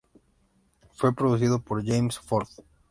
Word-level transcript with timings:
Fue 0.93 1.13
producido 1.13 1.59
por 1.61 1.85
James 1.85 2.17
Ford. 2.17 2.47